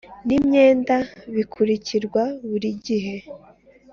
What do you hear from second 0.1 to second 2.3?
N imyenda bikurikirwa